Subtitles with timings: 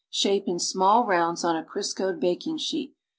[0.09, 2.95] Shape in small rounds on a Criscoed baking sheet.